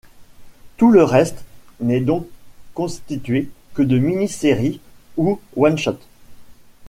Tout 0.77 0.89
le 0.89 1.03
reste 1.03 1.45
n’est 1.79 1.99
donc 1.99 2.25
constitué 2.73 3.51
que 3.75 3.83
de 3.83 3.99
mini 3.99 4.27
séries 4.27 4.81
ou 5.15 5.39
one 5.55 5.77
shot. 5.77 5.99